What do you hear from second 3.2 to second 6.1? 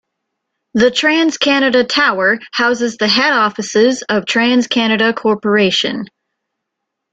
offices of TransCanada Corporation.